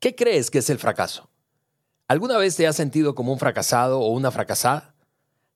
[0.00, 1.28] ¿Qué crees que es el fracaso?
[2.06, 4.94] ¿Alguna vez te has sentido como un fracasado o una fracasada?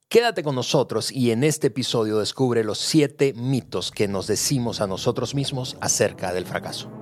[0.08, 4.88] Quédate con nosotros y en este episodio descubre los siete mitos que nos decimos a
[4.88, 7.01] nosotros mismos acerca del fracaso.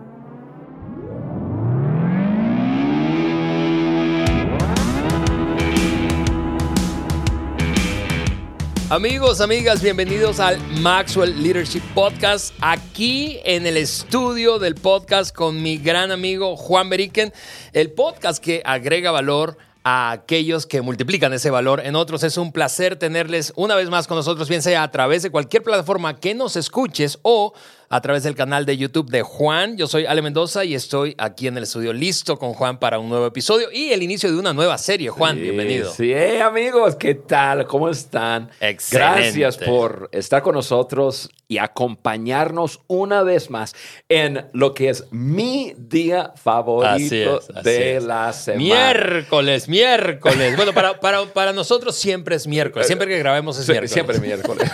[8.91, 15.77] Amigos, amigas, bienvenidos al Maxwell Leadership Podcast, aquí en el estudio del podcast con mi
[15.77, 17.33] gran amigo Juan Beriken,
[17.73, 22.25] el podcast que agrega valor a aquellos que multiplican ese valor en otros.
[22.25, 25.63] Es un placer tenerles una vez más con nosotros, bien sea a través de cualquier
[25.63, 27.53] plataforma que nos escuches o
[27.93, 29.77] a través del canal de YouTube de Juan.
[29.77, 33.09] Yo soy Ale Mendoza y estoy aquí en el estudio listo con Juan para un
[33.09, 35.11] nuevo episodio y el inicio de una nueva serie.
[35.11, 35.93] Juan, bienvenido.
[35.93, 37.67] Sí, amigos, ¿qué tal?
[37.67, 38.49] ¿Cómo están?
[38.61, 39.19] Excelente.
[39.19, 43.75] Gracias por estar con nosotros y acompañarnos una vez más
[44.09, 48.63] en lo que es mi día favorito de la semana.
[48.63, 50.55] Miércoles, miércoles.
[50.55, 52.87] Bueno, para, para, para nosotros siempre es miércoles.
[52.87, 53.91] Siempre que grabemos es miércoles.
[53.91, 54.71] Siempre es miércoles.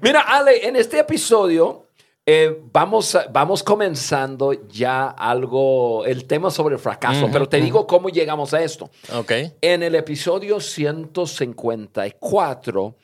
[0.00, 1.88] Mira, Ale, en este episodio
[2.30, 8.10] eh, vamos, vamos comenzando ya algo, el tema sobre el fracaso, pero te digo cómo
[8.10, 8.90] llegamos a esto.
[9.14, 9.32] Ok.
[9.62, 12.94] En el episodio 154,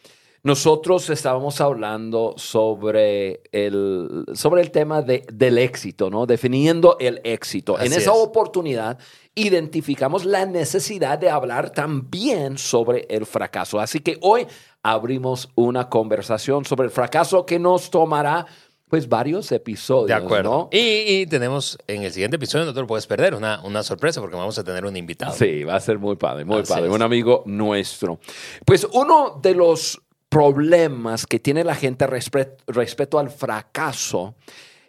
[0.44, 6.26] nosotros estábamos hablando sobre el, sobre el tema de, del éxito, ¿no?
[6.26, 7.80] Definiendo el éxito.
[7.80, 8.98] en esa oportunidad
[9.34, 13.80] identificamos la necesidad de hablar también sobre el fracaso.
[13.80, 14.46] Así que hoy
[14.82, 18.46] abrimos una conversación sobre el fracaso que nos tomará
[18.88, 20.06] pues varios episodios.
[20.06, 20.50] De acuerdo.
[20.50, 20.68] ¿no?
[20.70, 24.36] Y, tenemos en el siguiente episodio, no te lo puedes perder, una, una sorpresa porque
[24.36, 25.32] vamos a tener un invitado.
[25.32, 28.20] Sí, va a ser muy padre, muy padre, un amigo nuestro.
[28.64, 30.00] Pues uno de los
[30.34, 34.34] problemas que tiene la gente respecto al fracaso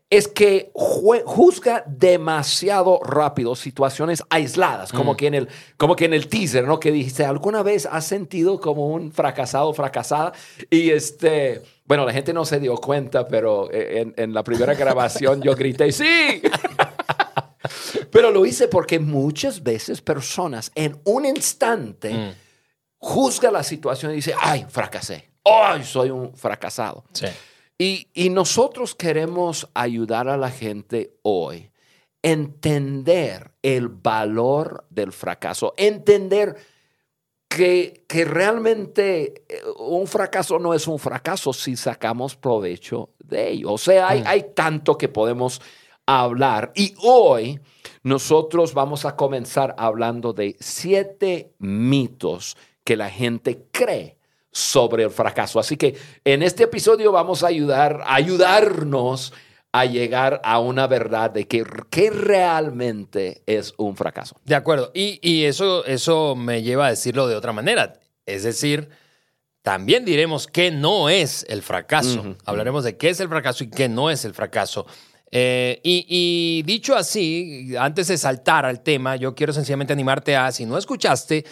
[0.10, 5.16] es que juzga demasiado rápido situaciones aisladas, como, mm.
[5.16, 6.80] que en el, como que en el teaser, ¿no?
[6.80, 10.34] Que dijiste, ¿alguna vez has sentido como un fracasado, fracasada?
[10.72, 15.44] Y este, bueno, la gente no se dio cuenta, pero eh, en, la primera grabación
[15.44, 16.42] yo grité, ¡sí!
[18.12, 22.32] pero lo hice porque muchas veces personas en un instante mm.
[22.98, 25.35] juzgan la situación y dicen, ¡ay, fracasé!
[25.46, 27.06] ¡Ay, soy un fracasado!
[27.14, 27.28] Sí.
[27.78, 31.70] Y, nosotros queremos ayudar a la gente hoy
[32.24, 36.56] a entender el valor del fracaso, entender
[37.50, 43.74] que, que, realmente eh, un fracaso no es un fracaso si sacamos provecho de ello.
[43.74, 44.28] O sea, hay, mm.
[44.28, 45.62] hay tanto que podemos
[46.06, 46.72] hablar.
[46.76, 47.60] Y hoy
[48.04, 54.15] nosotros vamos a comenzar hablando de siete mitos que la gente cree
[54.56, 55.60] sobre el fracaso.
[55.60, 59.34] Así que en este episodio vamos a ayudar, a ayudarnos
[59.74, 61.66] a llegar a una verdad de que,
[62.10, 64.40] realmente es un fracaso.
[64.46, 64.92] De acuerdo.
[64.94, 68.00] Y, eso, eso me lleva a decirlo de otra manera.
[68.26, 68.88] Es decir,
[69.62, 72.38] también diremos qué no es el fracaso.
[72.46, 74.86] Hablaremos de qué es el fracaso y qué no es el fracaso.
[75.32, 80.50] Eh, y, y, dicho así, antes de saltar al tema, yo quiero sencillamente animarte a,
[80.54, 81.44] si no escuchaste,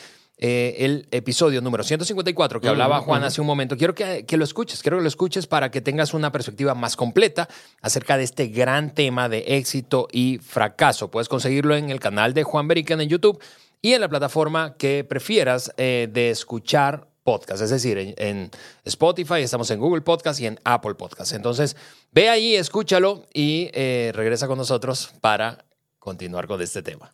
[0.46, 3.78] eh, el episodio número 154 que hablaba Juan hace un momento.
[3.78, 7.48] Quiero que, lo escuches, quiero que lo escuches para que tengas una perspectiva más completa
[7.82, 11.10] acerca de este gran tema de éxito y fracaso.
[11.10, 13.42] Puedes conseguirlo en el canal de Juan Berican en YouTube
[13.82, 18.52] y en la plataforma que prefieras eh, de escuchar podcast, es decir, en,
[18.84, 21.32] Spotify, estamos en Google Podcast y en Apple Podcast.
[21.32, 21.78] Entonces,
[22.12, 25.64] ve ahí, escúchalo y eh, regresa con nosotros para
[26.00, 27.14] continuar con este tema.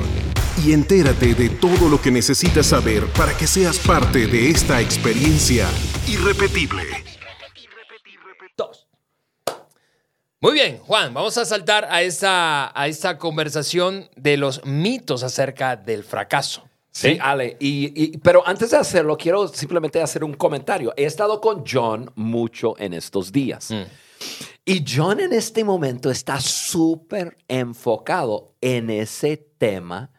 [0.65, 5.69] y entérate de todo lo que necesitas saber para que seas parte de esta experiencia
[6.07, 6.85] irrepetible.
[10.41, 15.75] Muy bien, Juan, vamos a saltar a esta, a esta conversación de los mitos acerca
[15.75, 16.63] del fracaso.
[16.93, 20.95] Sí, Ale, y, pero antes de hacerlo, quiero simplemente hacer un comentario.
[20.97, 23.73] He estado con John mucho en estos días.
[23.73, 24.06] Mm.
[24.65, 30.11] Y John en este momento está súper enfocado en ese tema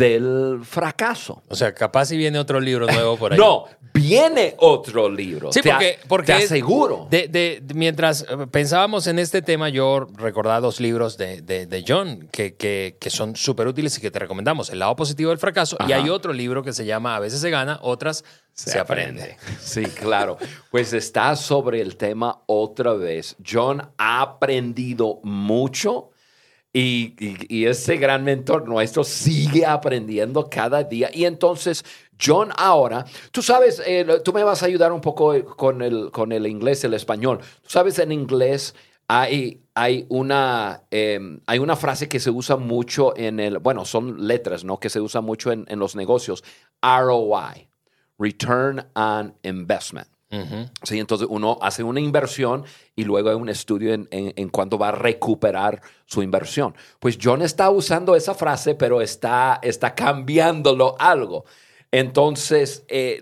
[0.00, 1.42] del fracaso.
[1.48, 3.38] O sea, capaz si viene otro libro nuevo por ahí.
[3.38, 5.52] No, viene otro libro.
[5.52, 7.06] Sí, te, porque, porque te aseguro.
[7.10, 11.84] de- de- de- mientras eh, pensábamos en este tema, yo recordaba dos libros de, de-
[11.86, 14.70] John que, que- que son súper útiles y que te recomendamos.
[14.70, 15.76] El lado positivo del fracaso.
[15.88, 19.36] Y hay otro libro que se llama A veces se gana, otras se, aprende.
[19.60, 20.36] Sí, claro.
[20.70, 23.36] Pues está sobre el tema otra vez.
[23.48, 26.09] John ha aprendido mucho
[26.72, 31.10] y, ese gran mentor nuestro sigue aprendiendo cada día.
[31.12, 31.84] Y entonces,
[32.20, 36.10] John ahora, tú sabes, eh, tú me vas a ayudar un poco eh, con el,
[36.10, 37.38] con el inglés, el español.
[37.38, 38.74] Tú sabes, en inglés
[39.08, 44.26] hay, hay, una, eh, hay una frase que se usa mucho en el, bueno, son
[44.28, 44.78] letras, ¿no?
[44.78, 46.44] Que se usa mucho en, en los negocios.
[46.82, 47.68] ROI,
[48.16, 50.08] Return on Investment.
[50.84, 54.78] Sí, entonces uno hace una inversión y luego hay un estudio en, en, en cuánto
[54.78, 56.74] va a recuperar su inversión.
[57.00, 61.44] Pues John está usando esa frase, pero está, está cambiándolo algo.
[61.90, 63.20] Entonces, eh,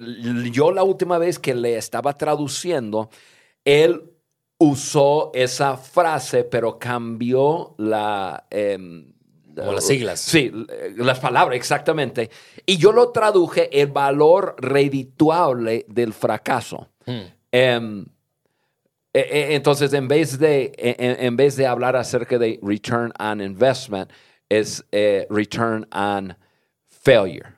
[0.52, 3.08] yo la última vez que le estaba traduciendo,
[3.64, 4.12] él
[4.58, 8.46] usó esa frase, pero cambió la...
[8.50, 9.14] em,
[9.56, 10.20] Como las siglas.
[10.20, 12.28] Sí, eh, las palabras, exactamente.
[12.66, 16.88] Y yo lo traduje el valor redituable del fracaso.
[17.52, 18.06] Em,
[19.12, 23.40] e- e- entonces, en vez, de, e- en, vez de hablar acerca de return on
[23.40, 24.10] investment,
[24.48, 26.36] es eh, return on
[26.86, 27.54] failure.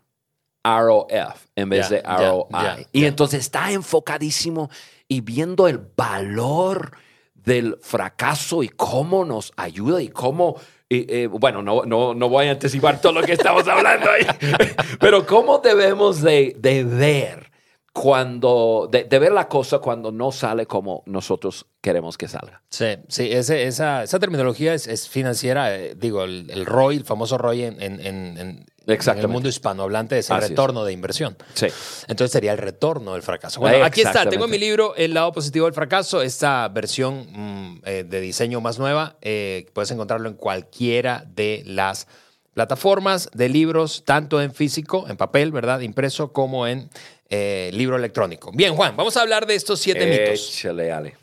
[0.62, 2.46] ROF en vez Ya, de ROI.
[2.52, 3.06] ya, y ya.
[3.08, 4.68] entonces está enfocadísimo
[5.08, 6.92] y viendo el valor
[7.34, 10.56] del fracaso y cómo nos ayuda y cómo,
[10.90, 14.26] eh, eh, bueno, no, no, no voy a anticipar todo lo que estamos hablando ahí,
[15.00, 17.49] pero cómo debemos de, de ver
[17.92, 22.62] cuando, de, de ver la cosa cuando no sale como nosotros queremos que salga.
[22.70, 25.74] Sí, sí, ese- esa, esa terminología es, es financiera.
[25.76, 30.18] eh, digo, el, el ROI, el famoso ROI en, en- en- en- el mundo hispanohablante
[30.18, 30.50] es el Así es.
[30.50, 31.36] retorno de inversión.
[31.54, 31.66] Sí.
[32.08, 33.60] Entonces sería el retorno del fracaso.
[33.60, 37.82] Bueno, aquí está, tengo en mi libro El lado positivo del fracaso, esta versión mm,
[37.84, 39.16] eh, de diseño más nueva.
[39.20, 42.08] eh, puedes encontrarlo en cualquiera de las
[42.52, 45.80] plataformas de libros, tanto en físico, en papel, ¿verdad?
[45.80, 46.90] Impreso, como en
[47.30, 48.50] eh, libro electrónico.
[48.52, 50.48] Bien, Juan, vamos a hablar de estos siete mitos.
[50.50, 51.16] Échale, Ale.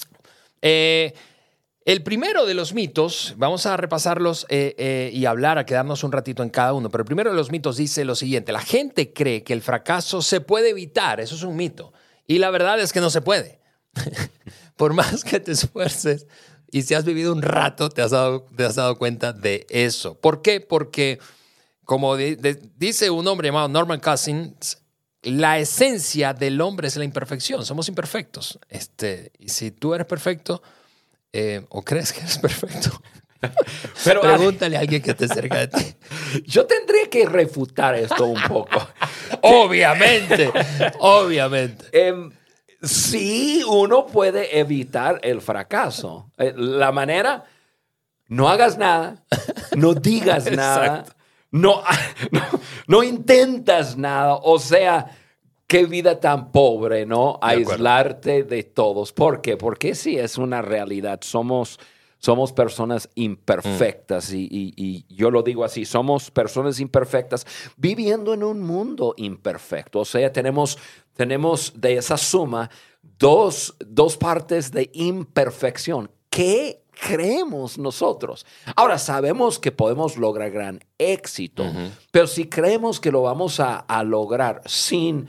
[0.62, 1.14] Eh,
[1.86, 6.12] el primero de los mitos, vamos a repasarlos eh, eh, y hablar, a quedarnos un
[6.12, 9.14] ratito en cada uno, pero el primero de los mitos dice lo siguiente, la gente
[9.14, 11.94] cree que el fracaso se puede evitar, eso es un mito,
[12.26, 13.60] y la verdad es que no se puede.
[14.76, 16.28] Por más que te esfuerces
[16.72, 20.20] y si has vivido un rato, te has dado, te has dado cuenta de eso.
[20.20, 20.60] ¿Por qué?
[20.60, 21.20] Porque,
[21.86, 22.36] como de-
[22.78, 24.78] dice un hombre llamado Norman Cousins,
[25.24, 27.66] la esencia del hombre es la imperfección.
[27.66, 28.60] Somos imperfectos.
[28.70, 30.62] Este, y si tú eres perfecto
[31.34, 33.02] eh, o crees que eres perfecto,
[34.04, 35.96] Pero, Ale, pregúntale a alguien que esté cerca de ti.
[36.46, 38.88] Yo tendría que refutar esto un poco.
[39.42, 40.52] obviamente,
[41.00, 41.86] obviamente.
[41.92, 42.32] Em,
[42.82, 46.32] sí, uno puede evitar el fracaso.
[46.38, 47.46] Eh, La manera,
[48.28, 49.24] no hagas nada,
[49.76, 51.17] no digas nada, Exacto.
[51.52, 51.82] No,
[52.32, 52.42] no,
[52.88, 54.36] no intentas nada.
[54.44, 55.06] O sea,
[55.68, 57.40] qué vida tan pobre, ¿no?
[57.42, 57.72] De acuerdo.
[57.74, 59.12] Aislarte de todos.
[59.14, 59.58] ¿Por qué?
[59.58, 61.20] Porque sí es una realidad.
[61.24, 61.80] Somos,
[62.20, 67.46] somos personas imperfectas y, y- y yo lo digo así, somos personas imperfectas
[67.78, 70.00] viviendo en un mundo imperfecto.
[70.00, 70.78] O sea, tenemos,
[71.14, 72.70] tenemos de esa suma
[73.20, 76.10] dos, dos partes de imperfección.
[76.30, 78.46] ¿Qué creemos nosotros?
[78.76, 81.64] Ahora, sabemos que podemos lograr gran éxito,
[82.12, 85.28] pero si creemos que lo vamos a, a lograr sin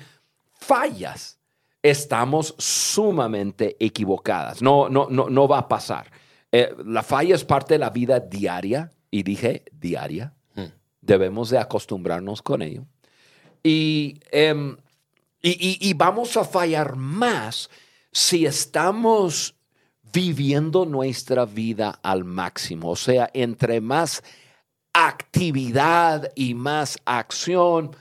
[0.53, 1.39] fallas,
[1.83, 4.63] estamos sumamente equivocadas.
[4.63, 6.11] No, no, no, no va a pasar.
[6.51, 10.35] Eh, la falla es parte de la vida diaria, y dije diaria.
[11.01, 12.85] Debemos de acostumbrarnos con ello.
[13.63, 14.77] Y, em,
[15.41, 17.71] y, y- y vamos a fallar más
[18.13, 19.55] si estamos
[20.13, 22.91] viviendo nuestra vida al máximo.
[22.91, 24.23] O sea, entre más
[24.93, 27.95] actividad y más acción,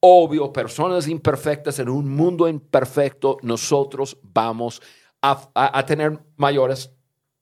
[0.00, 4.82] obvio, personas imperfectas en un mundo imperfecto, nosotros vamos
[5.22, 6.90] a, a- tener mayores,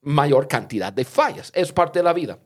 [0.02, 1.50] mayor cantidad de fallas.
[1.54, 2.38] Es parte de la vida.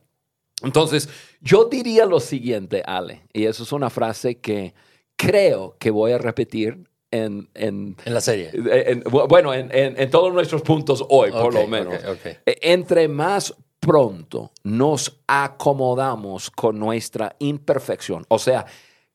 [0.63, 1.07] Entonces,
[1.39, 4.73] yo diría lo siguiente, Ale, y eso es una frase que
[5.15, 8.51] creo que voy a repetir en, en- En la serie.
[8.53, 11.95] en- bueno, en, todos nuestros puntos hoy, por lo menos.
[11.95, 12.25] ok, ok.
[12.45, 18.65] E- Entre más pronto nos acomodamos con nuestra imperfección, o sea,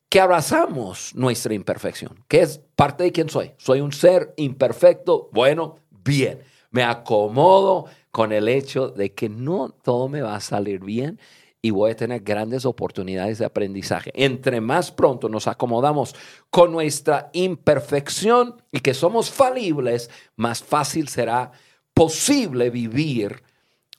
[0.09, 3.53] que abrazamos nuestra imperfección, que es parte de quién soy.
[3.57, 6.41] Soy un ser imperfecto, bueno, bien.
[6.71, 11.19] Me acomodo con el hecho de que no todo me va a salir bien
[11.65, 14.11] y voy a tener grandes oportunidades de aprendizaje.
[14.15, 16.15] Entre más pronto nos acomodamos
[16.51, 21.53] con nuestra imperfección y que somos falibles, más fácil será
[21.95, 23.43] posible vivir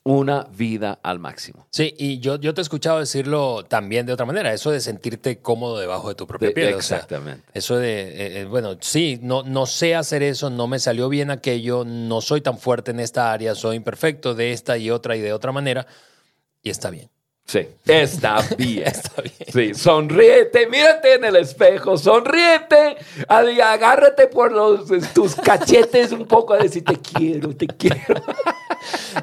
[0.05, 1.65] una vida al máximo.
[1.71, 5.39] Sí, y yo, yo te he escuchado decirlo también de otra manera, eso de sentirte
[5.39, 6.73] cómodo debajo de tu propia De- piel.
[6.73, 7.45] o sea, exactamente.
[7.53, 11.31] eso de, eh, eh, bueno, sí, no, no sé hacer eso, no me salió bien
[11.31, 15.21] aquello, no soy tan fuerte en esta área, soy imperfecto de esta y otra y
[15.21, 15.87] de otra manera,
[16.61, 17.09] y está bien.
[17.45, 18.87] Sí, está bien.
[18.87, 19.35] Está bien.
[19.51, 22.97] Sí, sonríete, mírate en el espejo, sonríete,
[23.27, 28.21] agárrate por los, tus cachetes un poco a decir te quiero, te quiero.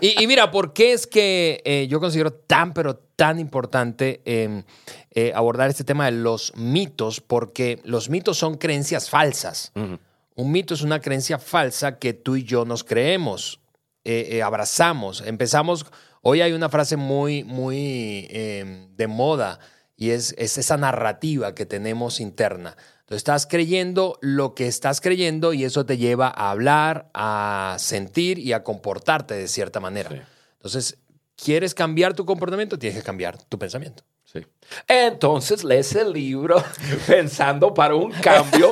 [0.00, 4.62] Y, y mira, ¿por qué es que eh, yo considero tan, pero tan importante eh,
[5.10, 7.20] eh, abordar este tema de los mitos?
[7.20, 9.72] Porque los mitos son creencias falsas.
[9.74, 13.60] Un mito es una creencia falsa que tú y yo nos creemos,
[14.04, 15.22] eh, abrazamos.
[15.26, 15.84] Empezamos,
[16.22, 19.58] hoy hay una frase muy, muy eh, de moda
[19.96, 22.76] y es, es esa narrativa que tenemos interna.
[23.06, 28.38] Tú estás creyendo lo que estás creyendo y eso te lleva a hablar, a sentir
[28.38, 30.10] y a comportarte de cierta manera.
[30.10, 30.16] Sí.
[30.52, 30.98] Entonces,
[31.36, 32.78] ¿quieres cambiar tu comportamiento?
[32.78, 34.04] Tienes que cambiar tu pensamiento.
[34.24, 34.46] Sí.
[34.86, 36.62] Entonces lees el libro
[37.06, 38.70] pensando para un cambio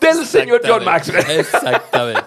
[0.00, 1.24] del señor John Maxwell.
[1.30, 2.22] Exactamente.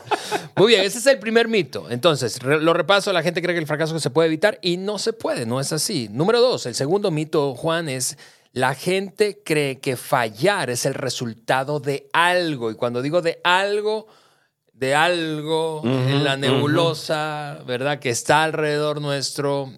[0.55, 1.87] Muy bien, ese es el primer mito.
[1.89, 5.13] Entonces, lo repaso, la gente cree que el fracaso se puede evitar y no se
[5.13, 6.09] puede, no es así.
[6.11, 8.17] Número dos, el segundo mito, Juan, es
[8.51, 12.71] la gente cree que fallar es el resultado de algo.
[12.71, 14.07] Y cuando digo de algo,
[14.73, 17.99] de algo en la nebulosa, ¿verdad?
[17.99, 19.71] Que está alrededor nuestro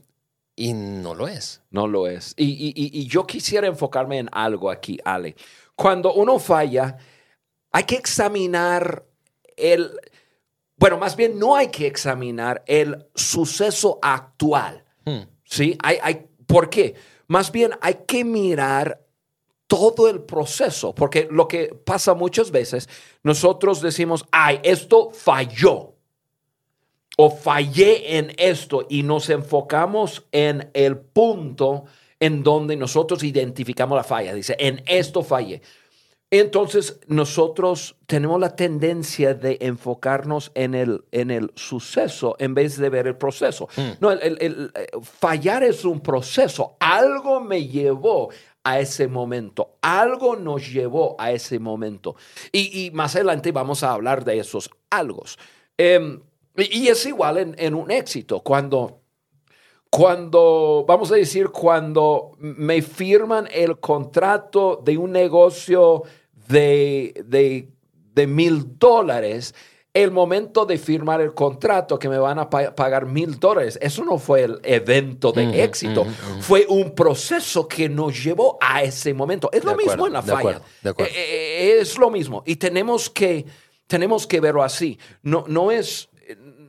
[0.55, 1.61] y no lo es.
[1.69, 2.33] No lo es.
[2.37, 5.35] Y- y- y yo quisiera enfocarme en algo aquí, Ale.
[5.75, 6.97] Cuando uno falla,
[7.71, 9.05] hay que examinar
[9.57, 9.91] el,
[10.77, 14.83] bueno, más bien no hay que examinar el suceso actual.
[15.05, 15.21] Hmm.
[15.43, 15.77] ¿Sí?
[15.81, 16.95] Hay, hay, ¿Por qué?
[17.27, 19.01] Más bien hay que mirar
[19.67, 22.89] todo el proceso, porque lo que pasa muchas veces,
[23.23, 25.95] nosotros decimos, ay, esto falló
[27.17, 31.85] o fallé en esto y nos enfocamos en el punto
[32.19, 34.33] en donde nosotros identificamos la falla.
[34.33, 35.61] Dice, en esto fallé.
[36.33, 42.89] Entonces, nosotros tenemos la tendencia de enfocarnos en el, en el suceso en vez de
[42.89, 43.67] ver el proceso.
[43.99, 46.77] No, el, eh, fallar es un proceso.
[46.79, 48.29] Algo me llevó
[48.63, 49.75] a ese momento.
[49.81, 52.15] Algo nos llevó a ese momento.
[52.53, 55.37] Y, y más adelante vamos a hablar de esos algos.
[55.77, 56.21] Em,
[56.55, 58.39] y, y es igual en, en un éxito.
[58.39, 59.01] Cuando
[59.89, 66.03] cuando, vamos a decir, cuando me firman el contrato de un negocio
[66.51, 67.69] de, de,
[68.13, 69.55] de mil dólares,
[69.93, 74.05] el momento de firmar el contrato que me van a pa- pagar mil dólares, eso
[74.05, 76.05] no fue el evento de éxito,
[76.39, 79.49] fue un proceso que nos llevó a ese momento.
[79.51, 80.39] Es De lo mismo en la de falla.
[80.39, 81.11] acuerdo, de acuerdo.
[81.13, 82.41] Eh, eh, es lo mismo.
[82.45, 83.45] Y tenemos que,
[83.87, 84.97] tenemos que verlo así.
[85.23, 86.07] No, no, es,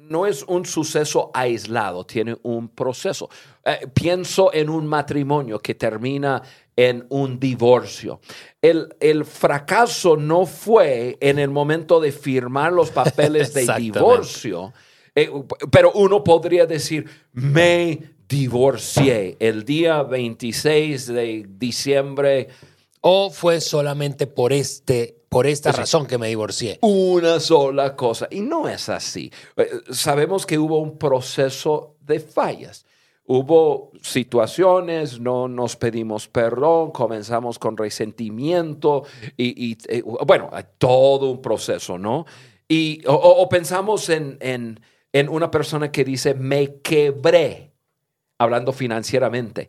[0.09, 3.31] no es un suceso aislado, tiene un proceso.
[3.65, 6.43] Eh, pienso en un matrimonio que termina
[6.77, 8.21] en un divorcio.
[8.61, 14.73] El, el fracaso no fue en el momento de firmar los papeles de divorcio,
[15.15, 15.31] eh,
[15.71, 22.49] pero uno podría decir, me divorcié el día 26 de diciembre
[23.03, 26.79] O fue solamente por, este, por esta razón que me divorcié.
[26.81, 28.29] una sola cosa.
[28.31, 29.31] Y no es así.
[29.57, 32.87] Eh, Sabemos que hubo un proceso de fallas.
[33.25, 39.05] Hubo situaciones, no nos pedimos perdón, comenzamos con resentimiento
[39.37, 42.27] y, y, eh, bueno, todo un proceso, ¿no?
[42.69, 44.81] Y, o, pensamos en, en-
[45.13, 47.73] en una persona que dice, me quebré,
[48.39, 49.69] hablando financieramente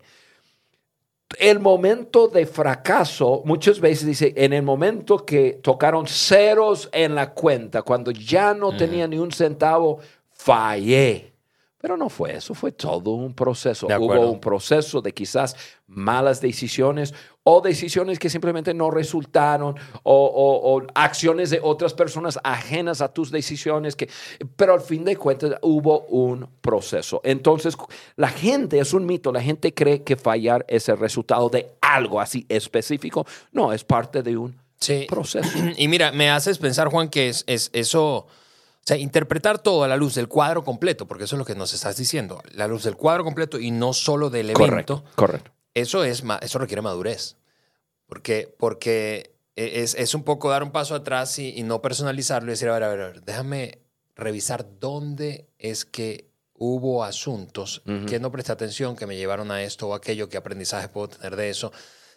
[1.40, 7.32] el momento de fracaso, muchas veces dice, en el momento que tocaron ceros en la
[7.34, 9.98] cuenta, cuando ya no tenía ni un centavo,
[10.32, 11.33] fallé.
[11.84, 13.88] Pero no fue eso, fue todo un proceso.
[13.88, 15.54] Hubo un proceso de quizás
[15.86, 17.14] malas decisiones
[17.44, 23.10] o decisiones que simplemente no resultaron o, o- o acciones de otras personas ajenas a
[23.14, 23.98] tus decisiones.
[23.98, 24.08] Que,
[24.56, 27.20] pero al fin de cuentas hubo un proceso.
[27.26, 27.76] Entonces,
[28.16, 32.22] la gente, es un mito, la gente cree que fallar es el resultado de algo
[32.22, 33.26] así específico.
[33.52, 35.06] No, es parte de un Sí.
[35.10, 35.50] proceso.
[35.78, 38.26] Y mira, me haces pensar, Juan, que es, es eso,
[38.84, 41.56] o sea, interpretar todo a la luz del cuadro completo, porque eso es lo que
[41.56, 44.66] nos estás diciendo, la luz del cuadro completo y no solo del evento.
[44.66, 45.52] Correcto, correcto.
[45.74, 47.38] Eso, es, eso requiere madurez.
[48.06, 52.54] Porque, porque es, es un poco dar un paso atrás y, y no personalizarlo y
[52.54, 53.80] decir, a ver, a ver, a ver, déjame
[54.16, 59.88] revisar dónde es que hubo asuntos que no presté atención, que me llevaron a esto
[59.90, 61.72] o aquello, qué aprendizaje puedo tener de eso,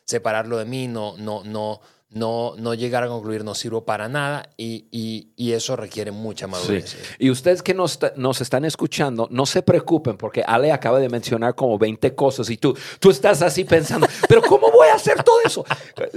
[0.05, 4.49] separarlo de mí, no, no, no, no, no llegar a concluir no sirvo para nada
[4.57, 6.97] y, y, y eso requiere mucha madurez.
[7.19, 11.55] Y ustedes que nos, nos, están escuchando, no se preocupen porque Ale acaba de mencionar
[11.55, 15.41] como 20 cosas y tú, tú estás así pensando, pero ¿cómo voy a hacer todo
[15.45, 15.65] eso?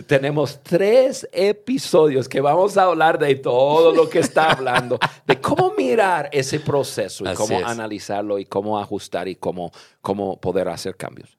[0.05, 5.74] Tenemos tres episodios que vamos a hablar de todo lo que está hablando, de cómo
[5.75, 11.38] mirar ese proceso y cómo analizarlo y cómo ajustar y cómo, cómo poder hacer cambios.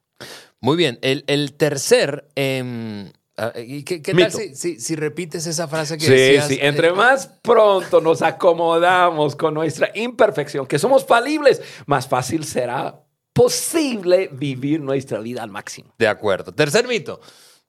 [0.59, 2.27] Muy bien, el, el tercer...
[2.35, 6.47] Eh, Ah, ¿Qué, qué tal si, si, repites esa frase que sí, decías?
[6.47, 13.03] Sí, entre más pronto nos acomodamos con nuestra imperfección, que somos falibles, más fácil será
[13.33, 15.95] posible vivir nuestra vida al máximo.
[15.97, 16.51] De acuerdo.
[16.51, 17.19] Tercer mito.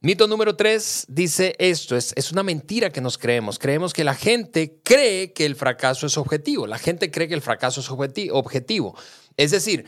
[0.01, 3.59] Mito número tres dice esto, es, es una mentira que nos creemos.
[3.59, 6.67] Creemos que la gente cree que el fracaso es objetivo.
[6.67, 8.95] La gente cree que el fracaso es objetivo.
[9.39, 9.87] Es decir,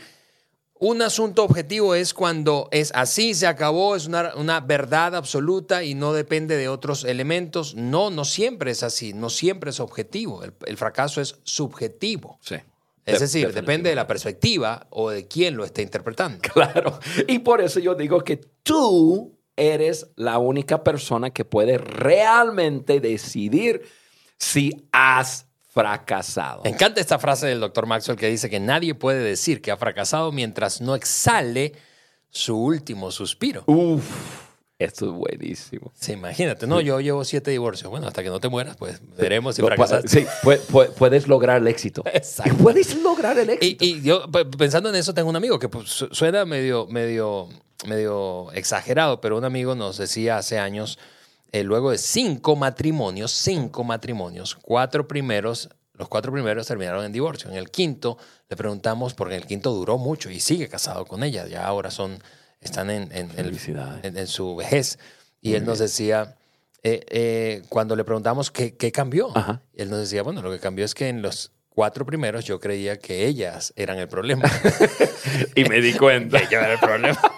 [0.87, 6.13] un asunto objetivo es cuando es así, se acabó, es una, verdad absoluta y no
[6.13, 7.73] depende de otros elementos.
[7.73, 10.43] No, no siempre es así, no siempre es objetivo.
[10.43, 12.37] El, fracaso es subjetivo.
[12.39, 12.57] Sí.
[13.03, 16.37] Es decir, depende de la perspectiva o de quién lo esté interpretando.
[16.53, 16.99] Claro.
[17.27, 23.81] Y por eso yo digo que tú eres la única persona que puede realmente decidir
[24.37, 26.63] si has fracasado.
[26.63, 29.77] Me encanta esta frase del doctor Maxwell que dice que nadie puede decir que ha
[29.77, 31.73] fracasado mientras no exhale
[32.29, 33.63] su último suspiro.
[33.67, 34.05] Uf,
[34.79, 35.91] esto es buenísimo.
[35.99, 37.91] Sí, imagínate, no, yo llevo siete divorcios.
[37.91, 40.05] Bueno, hasta que no te mueras, pues veremos si fracasas.
[40.09, 40.25] Sí,
[40.97, 42.03] puedes lograr el éxito.
[42.13, 42.55] Exacto.
[42.55, 43.83] Puedes lograr el éxito.
[43.83, 47.49] Y, yo, pensando en eso, tengo un amigo que pues, suena medio, medio,
[47.85, 50.99] medio exagerado, pero un amigo nos decía hace años
[51.51, 57.49] eh, luego de cinco matrimonios, cinco matrimonios, cuatro primeros, los cuatro primeros terminaron en divorcio.
[57.49, 58.17] En el quinto
[58.49, 62.19] le preguntamos, porque el quinto duró mucho y sigue casado con ella, ya ahora son,
[62.61, 64.99] están en, en, su vejez.
[65.41, 66.35] Y él nos decía,
[66.83, 69.31] eh, eh, cuando le preguntamos qué, qué cambió,
[69.73, 72.97] él nos decía, bueno, lo que cambió es que en los cuatro primeros yo creía
[72.97, 74.49] que ellas eran el problema.
[75.55, 76.39] y me di cuenta.
[76.47, 77.19] que yo era el problema.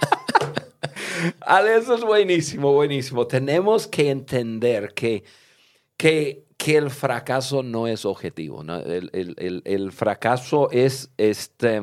[1.78, 3.28] Eso es buenísimo, buenísimo.
[3.28, 5.24] Tenemos que entender que,
[5.96, 8.62] que, que el fracaso no es objetivo.
[8.62, 11.78] El, el, el, fracaso es, este,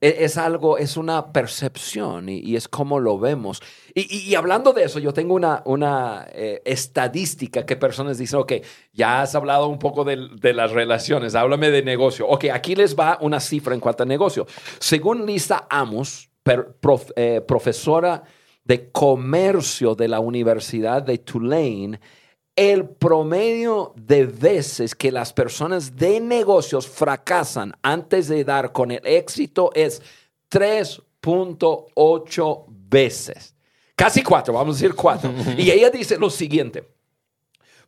[0.00, 3.62] e, es algo, es una percepción y, es como lo vemos.
[3.94, 8.52] Y, y, hablando de eso, yo tengo una, una eh, estadística que personas dicen, ok,
[8.92, 12.26] ya has hablado un poco de, de, las relaciones, háblame de negocio.
[12.28, 14.46] Ok, aquí les va una cifra en cuanto a negocio.
[14.78, 16.30] Según Lisa Amos,
[17.16, 18.22] eh, profesora
[18.66, 22.00] de comercio de la Universidad de Tulane,
[22.56, 29.06] el promedio de veces que las personas de negocios fracasan antes de dar con el
[29.06, 30.02] éxito es
[30.50, 33.54] 3.8 veces.
[33.94, 35.30] Casi cuatro, vamos a decir cuatro.
[35.58, 36.88] y ella dice lo siguiente,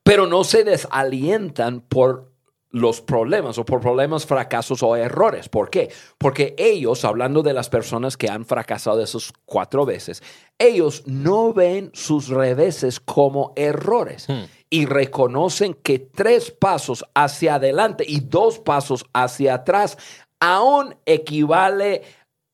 [0.03, 2.31] pero no se desalientan por
[2.70, 5.48] los problemas o por problemas, fracasos o errores.
[5.48, 5.90] ¿Por qué?
[6.18, 10.22] Porque ellos, hablando de las personas que han fracasado esos cuatro veces,
[10.59, 14.44] ellos no ven sus reveses como errores hmm.
[14.70, 19.96] y reconocen que tres pasos hacia adelante y dos pasos hacia atrás
[20.40, 22.02] aún equivale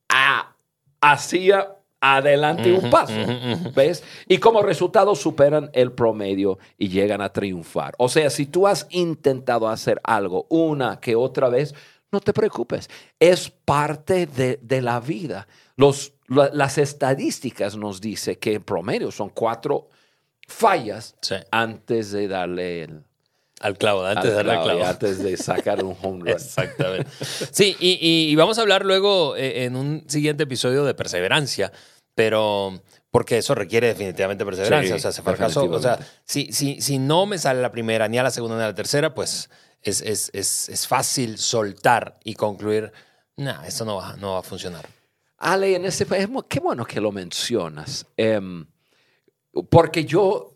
[0.09, 0.55] a
[1.01, 1.74] hacia
[2.13, 3.15] adelante un paso.
[3.75, 4.03] ¿Ves?
[4.29, 7.95] Y como resultado superan el promedio y llegan a triunfar.
[7.99, 11.75] O sea, si tú has intentado hacer algo una que otra vez,
[12.13, 12.89] no te preocupes.
[13.19, 15.49] Es parte de, la vida.
[15.77, 19.89] Los, las estadísticas nos dicen que en promedio son cuatro
[20.47, 21.17] fallas
[21.51, 23.05] antes de darle el,
[23.65, 24.85] al clavo, antes de darle clavo.
[24.85, 26.29] Antes de sacar un home run.
[26.29, 27.11] Exactamente.
[27.51, 27.99] Sí, y,
[28.31, 31.73] y, vamos a hablar luego eh, en un siguiente episodio de perseverancia
[32.15, 34.95] pero porque eso requiere definitivamente perseverancia.
[34.95, 35.65] o sea, se fracasó.
[35.65, 38.63] O sea, si, si, si no me sale la primera, ni a la segunda, ni
[38.63, 39.51] a la tercera, pues
[39.83, 42.93] es, es, es, es fácil soltar y concluir,
[43.37, 44.89] no, esto no va, no va a funcionar.
[45.39, 48.07] Ale, en ese país, qué bueno que lo mencionas.
[48.17, 48.67] Em,
[49.71, 50.54] porque yo,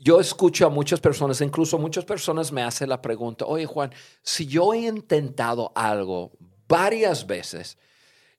[0.00, 4.46] yo escucho a muchas personas, incluso muchas personas me hacen la pregunta, oye Juan, si
[4.46, 6.32] yo he intentado algo
[6.66, 7.76] varias veces,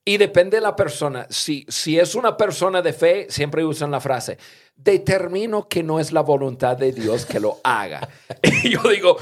[0.04, 1.28] y depende de la persona.
[1.30, 4.38] Si, si es una persona de fe, siempre usan la frase,
[4.76, 8.10] determino que no es la voluntad de Dios que lo haga.
[8.63, 9.17] y yo digo,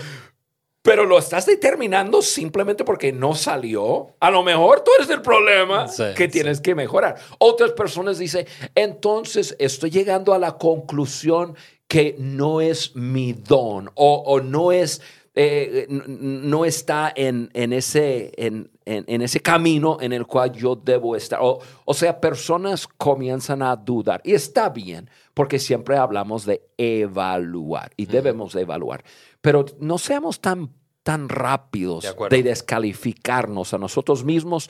[0.81, 4.15] pero lo estás determinando simplemente porque no salió.
[4.21, 7.15] A lo mejor tú eres el problema que tienes que mejorar.
[7.39, 11.57] Otras personas dicen, entonces estoy llegando a la conclusión
[11.89, 15.01] que no es mi don o, o no es
[15.35, 20.75] eh, no está en, en ese, en, en- en ese camino en el cual yo
[20.75, 21.39] debo estar.
[21.41, 24.21] O, o sea, personas comienzan a dudar.
[24.25, 29.03] Y está bien, porque siempre hablamos de evaluar y debemos de evaluar.
[29.39, 30.71] Pero no seamos tan,
[31.03, 34.69] tan rápidos de descalificarnos a nosotros mismos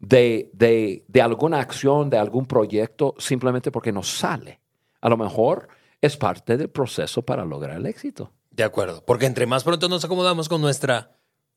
[0.00, 4.60] de, de, de alguna acción, de algún proyecto, simplemente porque nos sale.
[5.00, 5.68] A lo mejor
[6.00, 8.32] es parte del proceso para lograr el éxito.
[8.50, 9.04] De acuerdo.
[9.04, 11.12] Porque entre más pronto nos acomodamos con nuestra.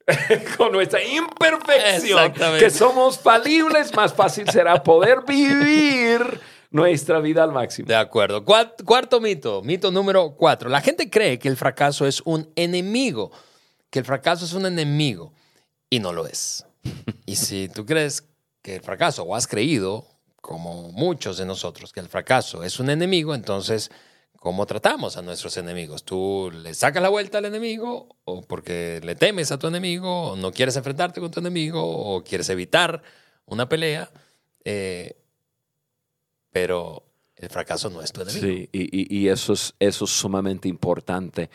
[0.58, 6.40] Con nuestra imperfección, que somos falibles, más fácil será poder vivir
[6.72, 7.88] nuestra vida al máximo.
[7.88, 8.44] De acuerdo.
[8.44, 9.62] Cuat- Cuarto mito.
[9.62, 10.70] Mito número cuatro.
[10.70, 13.32] La gente cree que el fracaso es un enemigo.
[13.92, 15.34] Que el fracaso es un enemigo.
[15.90, 16.66] Y no lo es.
[17.28, 18.28] Y si tú crees
[18.64, 20.08] que el fracaso, o has creído,
[20.42, 23.92] como muchos de nosotros, que el fracaso es un enemigo, entonces,
[24.42, 26.04] ¿cómo tratamos a nuestros enemigos?
[26.04, 30.36] ¿Tú le sacas la vuelta al enemigo o porque le temes a tu enemigo o
[30.36, 33.04] no quieres enfrentarte con tu enemigo o quieres evitar
[33.46, 34.10] una pelea?
[34.66, 35.16] Eh,
[36.52, 37.04] pero
[37.36, 38.42] el fracaso no es tu enemigo.
[38.48, 41.52] Sí, y, y- eso, es, eso es sumamente importante.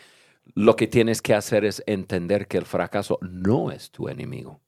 [0.55, 4.61] Lo que tienes que hacer es entender que el fracaso no es tu enemigo.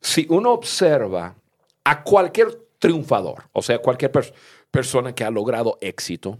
[0.00, 1.36] Si uno observa
[1.84, 4.32] a cualquier triunfador, o sea, cualquier pers-
[4.72, 6.38] persona que ha logrado éxito,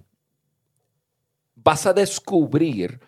[1.71, 2.99] vas a descubrir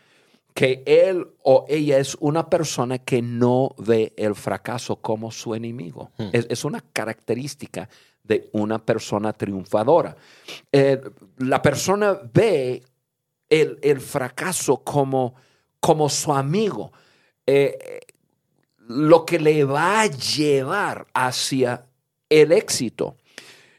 [0.54, 6.12] que él o ella es una persona que no ve el fracaso como su enemigo.
[6.32, 7.88] Es, es una característica
[8.22, 10.14] de una persona triunfadora.
[10.70, 11.00] Eh,
[11.38, 12.84] la persona ve
[13.48, 15.34] el, el fracaso como,
[15.80, 16.92] como su amigo,
[17.44, 18.00] eh,
[18.86, 21.84] lo que le va a llevar hacia
[22.28, 23.16] el éxito.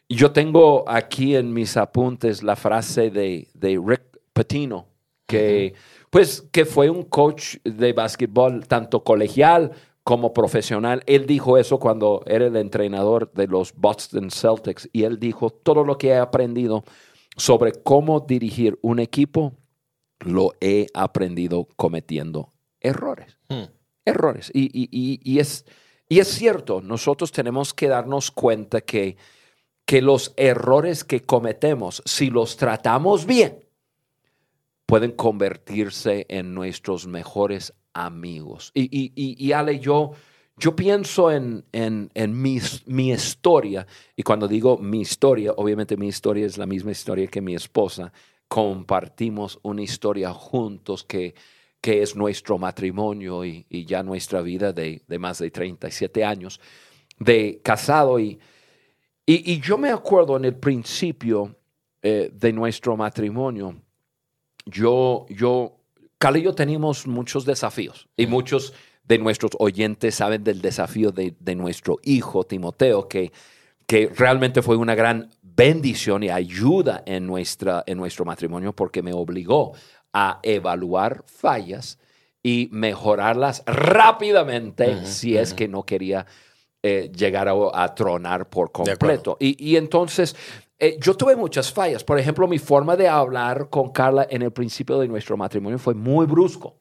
[0.09, 4.87] Yo tengo aquí en mis apuntes la frase de, de Rick Pitino,
[5.27, 5.73] que,
[6.09, 9.71] pues, que fue un coach de básquetbol tanto colegial
[10.03, 11.01] como profesional.
[11.05, 15.83] Él dijo eso cuando era el entrenador de los Boston Celtics y él dijo, todo
[15.85, 16.83] lo que he aprendido
[17.37, 19.53] sobre cómo dirigir un equipo,
[20.19, 23.63] lo he aprendido cometiendo errores Hmm.
[24.05, 24.51] errores.
[24.53, 25.65] Y, y- y- y es,
[26.09, 29.15] y es cierto, nosotros tenemos que darnos cuenta que,
[29.85, 33.62] que los errores que cometemos, si los tratamos bien,
[34.85, 38.71] pueden convertirse en nuestros mejores amigos.
[38.73, 40.11] Y, y- y- y, Ale, yo,
[40.57, 46.07] yo pienso en, en- en mi, mi historia, y cuando digo mi historia, obviamente mi
[46.07, 48.11] historia es la misma historia que mi esposa.
[48.47, 51.33] Compartimos una historia juntos que,
[51.81, 56.59] que es nuestro matrimonio y, y ya nuestra vida de, de más de 37 años
[57.19, 58.19] de casado.
[58.19, 58.39] Y,
[59.25, 61.57] y, yo me acuerdo en el principio
[62.01, 63.75] eh, de nuestro matrimonio,
[64.65, 65.77] yo, yo,
[66.17, 68.73] Carla y yo teníamos muchos desafíos y muchos
[69.03, 73.31] de nuestros oyentes saben del desafío de, de nuestro hijo Timoteo, que,
[73.85, 79.13] que realmente fue una gran bendición y ayuda en, nuestra, en nuestro matrimonio porque me
[79.13, 79.73] obligó
[80.13, 81.99] a evaluar fallas
[82.41, 86.25] y mejorarlas rápidamente si es que no quería
[86.81, 89.37] eh, llegar a, a tronar por completo.
[89.39, 90.35] Y, y entonces
[90.83, 92.03] eh, yo tuve muchas fallas.
[92.03, 95.93] Por ejemplo, mi forma de hablar con Carla en el principio de nuestro matrimonio fue
[95.93, 96.75] muy brusco.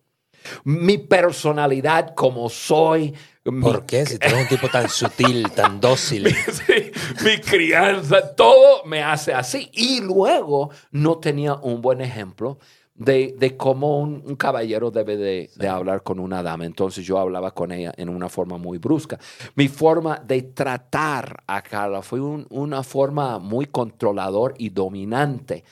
[0.65, 4.05] Mi personalidad como soy, mi, ¿Por qué?
[4.05, 6.35] Si tú eres un tipo tan sutil, tan dócil.
[6.53, 6.91] Sí,
[7.25, 9.71] mi crianza, todo me hace así.
[9.73, 12.59] Y luego no tenía un buen ejemplo
[13.05, 16.65] de, de cómo un, un caballero debe de, de hablar con una dama.
[16.67, 19.19] Entonces yo hablaba con ella en una forma muy brusca.
[19.55, 25.65] Mi forma de tratar a Carla fue un- una forma muy controlador y dominante.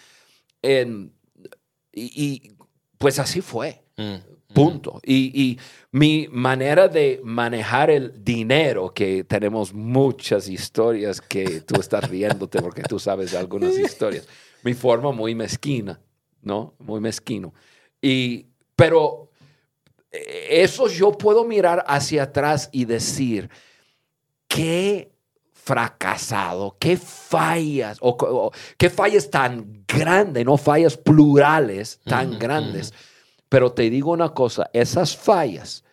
[0.62, 1.12] En-
[1.93, 2.53] y, y,
[2.99, 3.83] pues así fue.
[3.97, 4.14] Mm.
[4.53, 5.01] Punto.
[5.05, 5.59] Y, y
[5.93, 12.83] mi manera de manejar el dinero, que tenemos muchas historias que tú estás riéndote porque
[12.83, 14.27] tú sabes de algunas historias.
[14.64, 16.01] Mi forma muy mezquina,
[16.42, 16.74] ¿no?
[16.79, 17.53] Muy mezquino.
[18.00, 19.31] Y, pero
[20.11, 23.50] eh, eso yo puedo mirar hacia atrás y decir,
[24.48, 25.12] qué
[25.53, 32.92] fracasado, qué fallas, o, o qué fallas tan grandes, no fallas plurales tan grandes.
[33.48, 35.85] Pero te digo una cosa, esas fallas,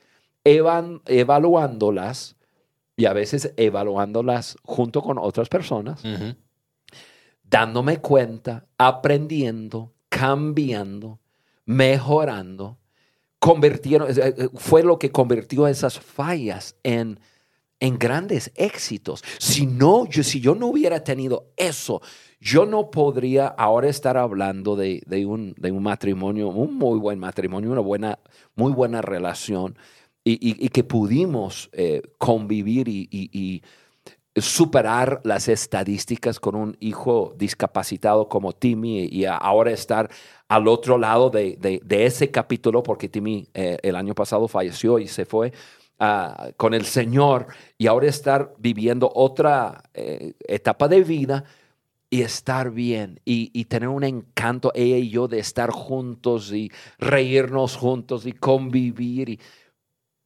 [0.43, 2.35] evan- evaluándolas
[2.95, 6.01] y a veces evaluándolas junto con otras personas,
[7.43, 11.19] dándome cuenta, aprendiendo, cambiando,
[11.65, 12.77] mejorando,
[13.39, 17.19] convirtieron, eh, eh, fue lo que convirtió esas fallas en,
[17.79, 19.23] en grandes éxitos.
[19.39, 22.01] Si no, yo, si yo no hubiera tenido eso,
[22.39, 28.19] yo no podría ahora estar hablando de, un, matrimonio, un muy buen matrimonio, una buena,
[28.55, 29.77] muy buena relación
[30.23, 33.63] y, que pudimos eh, convivir y,
[34.37, 40.09] superar las estadísticas con un hijo discapacitado como Timmy y ahora estar
[40.47, 45.25] al otro lado de, ese capítulo, porque Timmy eh, el año pasado falleció y se
[45.25, 45.51] fue
[45.99, 47.47] ah, con el Señor
[47.77, 51.43] y ahora estar viviendo otra eh, etapa de vida
[52.09, 57.75] y estar bien y, tener un encanto, ella y yo, de estar juntos y reírnos
[57.75, 59.39] juntos y convivir y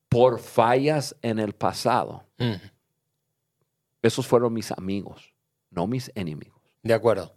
[0.08, 2.26] por fallas en el pasado.
[2.38, 2.54] Mm.
[4.01, 5.33] Esos fueron mis amigos,
[5.69, 6.61] no mis enemigos.
[6.83, 7.33] De acuerdo.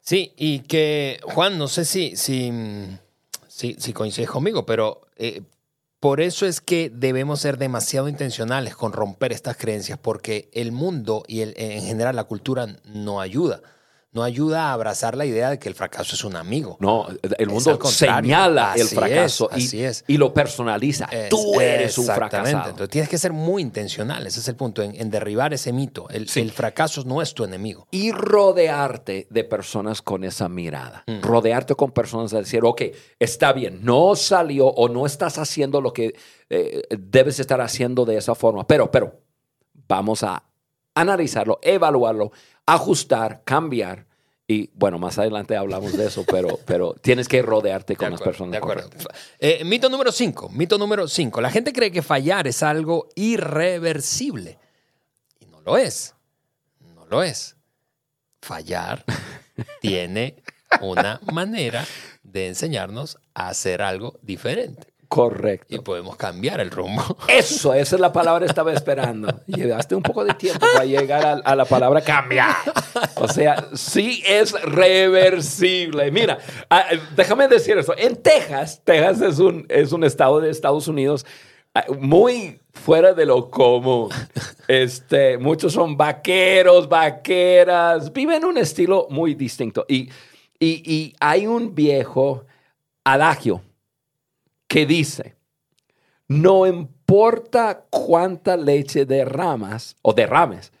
[0.00, 2.50] Sí, y que, Juan, no sé si, si,
[3.48, 5.42] si, coincides conmigo, pero eh,
[6.00, 11.22] por eso es que debemos ser demasiado intencionales con romper estas creencias, porque el mundo
[11.28, 13.62] y el, en general la cultura no ayuda
[14.12, 16.76] no ayuda a abrazar la idea de que el fracaso es un amigo.
[16.80, 17.06] No,
[17.38, 20.04] el mundo señala el fracaso y, así es.
[20.06, 21.08] y, lo personaliza.
[21.30, 22.70] Tú eres un fracasado.
[22.70, 26.08] Entonces tienes que ser muy intencional, ese es el punto, en, derribar ese mito.
[26.10, 27.88] El, fracaso no es tu enemigo.
[27.90, 31.04] Y rodearte de personas con esa mirada.
[31.06, 31.22] Mm.
[31.22, 32.82] Rodearte con personas de decir, ok,
[33.18, 36.14] está bien, no salió o no estás haciendo lo que
[36.50, 39.20] eh, debes estar haciendo de esa forma, pero, pero,
[39.88, 40.42] vamos a
[40.94, 42.32] analizarlo, evaluarlo
[42.66, 44.06] ajustar, cambiar.
[44.46, 48.52] Y bueno, más adelante hablamos de eso, pero, pero tienes que rodearte con las personas.
[48.52, 48.90] De acuerdo.
[49.38, 50.50] Eh, mito número 5.
[50.50, 51.40] Mito número 5.
[51.40, 54.58] La gente cree que fallar es algo irreversible.
[55.40, 56.14] Y no lo es.
[56.94, 57.56] No lo es.
[58.40, 59.04] Fallar
[59.80, 60.42] tiene
[60.80, 61.86] una manera
[62.22, 64.91] de enseñarnos a hacer algo diferente.
[65.12, 65.66] Correcto.
[65.68, 67.02] Y podemos cambiar el rumbo.
[67.28, 69.42] Eso, esa es la palabra que estaba esperando.
[69.46, 72.56] Llevaste un poco de tiempo para llegar a, la palabra cambiar.
[73.16, 76.10] O sea, sí es reversible.
[76.10, 76.38] Mira,
[76.70, 77.94] ah, déjame decir eso.
[77.98, 81.26] En Texas, Texas es un, es un estado de Estados Unidos
[81.74, 84.08] ah, muy fuera de lo común.
[84.66, 89.84] Este, muchos son vaqueros, vaqueras, viven un estilo muy distinto.
[89.86, 90.08] Y,
[90.58, 92.46] y, y hay un viejo
[93.04, 93.60] adagio
[94.72, 95.36] que dice,
[96.28, 100.72] no importa cuánta leche derramas o derrames,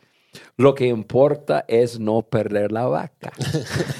[0.56, 3.34] lo que importa es no perder la vaca.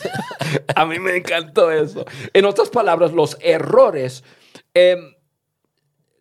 [0.77, 2.07] A mí me encantó eso.
[2.33, 4.25] En otras palabras, los errores,
[4.73, 5.15] em,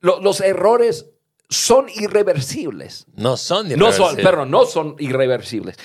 [0.02, 1.06] los errores
[1.48, 3.06] son irreversibles.
[3.16, 4.00] No son irreversibles.
[4.00, 5.78] No son, pero no son irreversibles.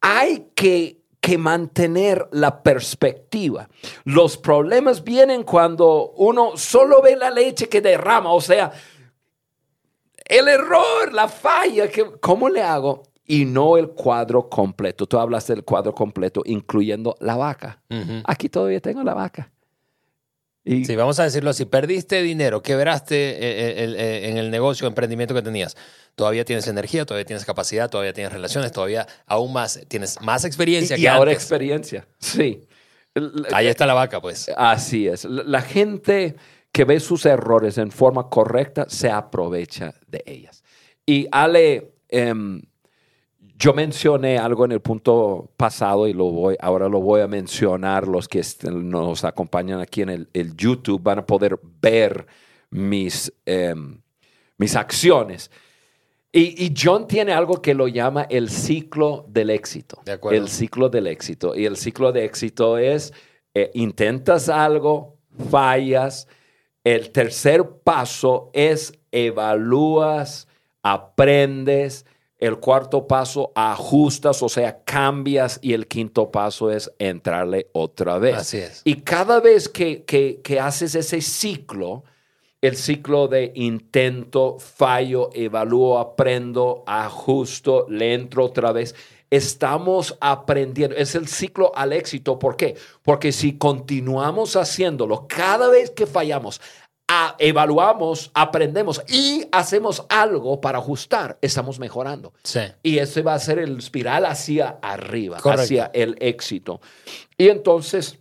[0.00, 3.68] Hay que que mantener la perspectiva.
[4.02, 8.72] Los problemas vienen cuando uno solo ve la leche que derrama, o sea,
[10.24, 13.04] el error, la falla, que, ¿cómo le hago?
[13.24, 15.06] Y no el cuadro completo.
[15.06, 17.80] Tú hablas del cuadro completo, incluyendo la vaca.
[18.24, 19.52] Aquí todavía tengo la vaca.
[20.64, 24.86] Y, sí, vamos a decirlo así, perdiste dinero, quebraste eh, eh, eh, en el negocio,
[24.86, 25.76] emprendimiento que tenías.
[26.14, 30.96] Todavía tienes energía, todavía tienes capacidad, todavía tienes relaciones, todavía aún más, tienes más experiencia
[30.96, 32.60] y, ahora experiencia, sí.
[33.52, 34.50] Ahí está la vaca, pues.
[34.56, 35.24] Así es.
[35.24, 36.36] La gente
[36.70, 40.62] que ve sus errores en forma correcta se aprovecha de ellas.
[41.04, 42.62] Y Ale, em,
[43.62, 48.08] yo mencioné algo en el punto pasado y lo voy, ahora lo voy a mencionar.
[48.08, 52.26] Los que nos acompañan aquí en el, YouTube van a poder ver
[52.70, 54.00] mis, em,
[54.58, 55.48] mis acciones.
[56.32, 60.00] Y, John tiene algo que lo llama el ciclo del éxito.
[60.04, 60.40] De acuerdo.
[60.40, 61.54] El ciclo del éxito.
[61.54, 63.12] Y el ciclo de éxito es,
[63.54, 65.18] eh, intentas algo,
[65.50, 66.26] fallas.
[66.82, 70.48] El tercer paso es evalúas,
[70.82, 72.06] aprendes
[72.42, 75.60] el cuarto paso, ajustas, o sea, cambias.
[75.62, 78.34] Y el quinto paso es entrarle otra vez.
[78.34, 78.82] Así es.
[78.84, 82.02] Y cada vez que, que, haces ese ciclo,
[82.60, 88.96] el ciclo de intento, fallo, evalúo, aprendo, ajusto, le entro otra vez.
[89.30, 90.96] Estamos aprendiendo.
[90.96, 92.40] Es el ciclo al éxito.
[92.40, 92.74] ¿Por qué?
[93.02, 96.60] Porque si continuamos haciéndolo, cada vez que fallamos,
[97.38, 102.32] evaluamos, aprendemos y hacemos algo para ajustar, estamos mejorando.
[102.82, 106.80] Y ese va a ser el espiral hacia arriba, hacia el éxito.
[107.36, 108.18] Y entonces,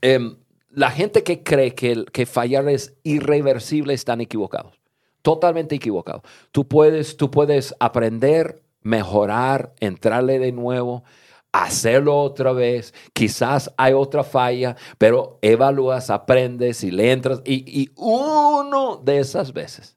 [0.00, 0.36] em,
[0.70, 4.80] la gente que cree que, que fallar es irreversible están equivocados.
[5.22, 6.22] Totalmente equivocados.
[6.52, 11.02] Tú puedes, tú puedes aprender, mejorar, entrarle de nuevo
[11.64, 19.00] hacerlo otra vez, quizás hay otra falla, pero evalúas, aprendes y le entras y, uno
[19.04, 19.96] de esas veces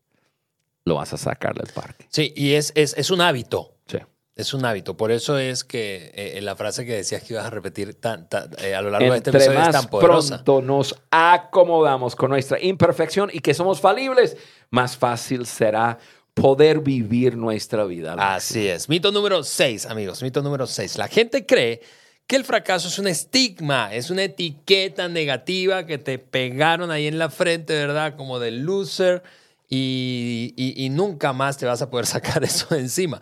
[0.85, 2.05] lo vas a sacar del parque.
[2.09, 3.75] Sí, y es, es, es un hábito.
[3.85, 3.99] Sí.
[4.35, 4.95] Es un hábito.
[4.95, 8.49] Por eso es que eh, la frase que decías que ibas a repetir tan, tan,
[8.59, 10.43] eh, a lo largo de este episodio es más tan poderosa.
[10.43, 14.37] pronto nos acomodamos con nuestra imperfección y que somos falibles,
[14.69, 15.99] más fácil será
[16.41, 18.15] poder vivir nuestra vida.
[18.17, 18.89] Así es.
[18.89, 20.21] Mito número 6, amigos.
[20.23, 20.97] Mito número 6.
[20.97, 21.81] La gente cree
[22.27, 27.17] que el fracaso es un estigma, es una etiqueta negativa que te pegaron ahí en
[27.17, 28.15] la frente, ¿verdad?
[28.15, 29.23] Como de loser
[29.67, 33.19] y, y- y nunca más te vas a poder sacar eso de encima.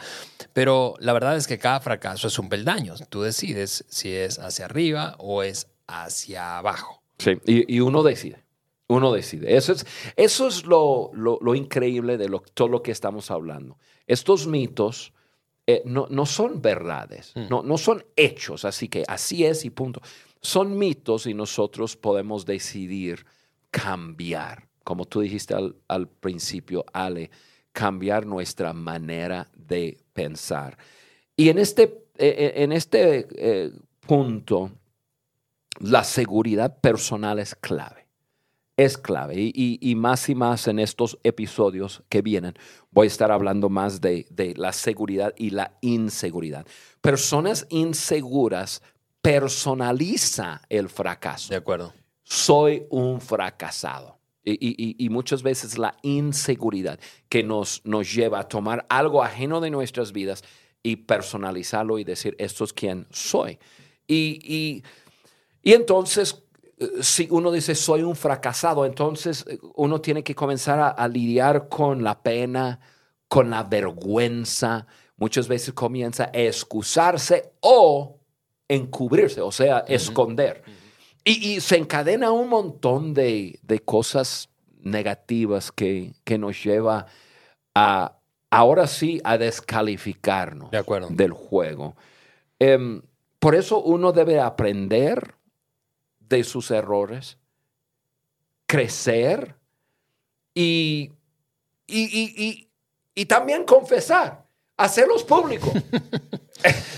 [0.54, 2.96] Pero la verdad es que cada fracaso es un peldaño.
[3.10, 7.02] Tú decides si es hacia arriba o es hacia abajo.
[7.20, 8.44] Sí, y, y uno decide.
[8.90, 9.56] Uno decide.
[9.58, 13.78] Eso es, eso es lo, lo- lo increíble de lo, todo lo que estamos hablando.
[14.06, 15.14] Estos mitos
[15.66, 20.02] eh, no, no son verdades, no, no son hechos, así que así es y punto.
[20.42, 23.26] Son mitos y nosotros podemos decidir
[23.72, 27.30] cambiar, como tú dijiste al, al principio, Ale,
[27.74, 30.78] cambiar nuestra manera de pensar.
[31.36, 31.84] Y en este,
[32.18, 34.72] eh, eh, en este eh, punto,
[35.80, 37.97] la seguridad personal es clave.
[38.78, 39.36] Es clave.
[39.36, 42.54] Y, y- y más y más en estos episodios que vienen,
[42.92, 46.66] voy a estar hablando más de, de la seguridad y la inseguridad.
[47.02, 48.82] Personas inseguras
[49.22, 51.94] personaliza el fracaso De acuerdo.
[52.24, 54.18] soy un fracasado.
[54.44, 59.60] Y, y- y- muchas veces la inseguridad que nos, nos lleva a tomar algo ajeno
[59.60, 60.42] de nuestras vidas
[60.82, 63.60] y personalizarlo y decir, esto es quien soy.
[64.08, 64.84] Y, y-
[65.64, 66.44] y entonces,
[67.02, 71.70] si uno dice, soy un fracasado, entonces eh, uno tiene que comenzar a, a lidiar
[71.70, 72.80] con la pena,
[73.28, 74.86] con la vergüenza.
[75.16, 78.20] Muchas veces comienza a excusarse o
[78.68, 80.64] encubrirse, o sea, esconder.
[81.24, 84.50] Y, y se encadena un montón de, de cosas
[84.82, 87.08] negativas que, que nos lleva
[87.76, 88.18] a,
[88.50, 91.96] ahora sí, a descalificarnos De del juego.
[92.60, 93.02] Em,
[93.40, 95.37] por eso uno debe aprender
[96.30, 97.38] de sus errores,
[98.66, 99.56] crecer
[100.54, 101.12] y,
[101.88, 102.70] y, y- y-
[103.16, 104.46] y también confesar,
[104.78, 105.72] hacerlos públicos.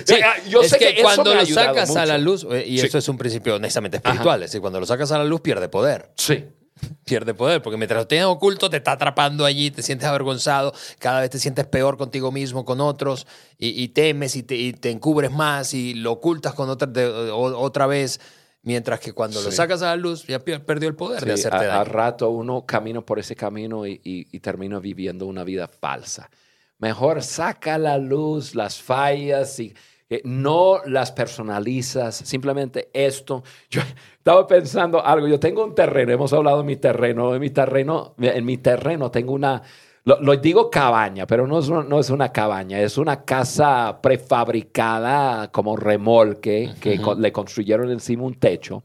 [0.06, 0.16] Sí,
[0.50, 2.24] Yo es sé que, que cuando lo sacas a la mucho.
[2.26, 2.88] luz, eh, y Sí.
[2.88, 5.68] eso es un principio honestamente espiritual, es decir, cuando lo sacas a la luz pierde
[5.68, 6.12] poder.
[6.16, 6.46] Sí.
[7.06, 11.20] pierde poder, porque mientras lo tengas oculto te está atrapando allí, te sientes avergonzado, cada
[11.20, 14.90] vez te sientes peor contigo mismo, con otros, y, y temes y te, y te
[14.92, 18.22] encubres más y lo ocultas con otra, de- o- otra vez,
[18.64, 21.66] mientras que cuando lo sacas a la luz ya perdió el poder de Sí, hacerte
[21.66, 21.86] a, daño.
[21.86, 26.30] rato uno camina por ese camino y, y- y termina viviendo una vida falsa.
[26.78, 29.74] Mejor saca a la luz las fallas y
[30.08, 32.16] que no las personalizas.
[32.16, 33.44] Simplemente esto.
[33.70, 33.82] Yo
[34.18, 35.28] estaba pensando algo.
[35.28, 36.12] Yo tengo un terreno.
[36.14, 37.36] Hemos hablado de mi terreno.
[37.36, 39.62] En mi terreno, en mi terreno tengo una.
[40.06, 44.00] Lo, lo digo cabaña, pero no es, una, no es una cabaña, es una casa
[44.02, 48.84] prefabricada como remolque que con- le construyeron encima un techo.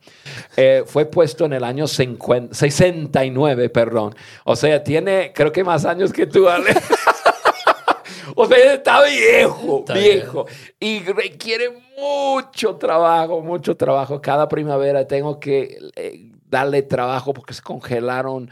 [0.56, 4.14] Eh, fue puesto en el año 50 69, perdón.
[4.44, 6.74] O sea, tiene creo que más años que tú, Ale.
[8.36, 10.46] O sea, está viejo, Está viejo.
[10.80, 14.20] Y requiere mucho trabajo, mucho trabajo.
[14.20, 18.50] Cada primavera tengo que eh, darle trabajo porque se congelaron